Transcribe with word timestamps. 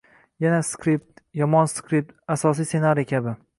Yaxshi 0.43 0.69
skript, 0.69 1.21
yomon 1.41 1.71
skript, 1.73 2.17
asosiy 2.39 2.71
ssenariy 2.71 3.11
kabi 3.15 3.39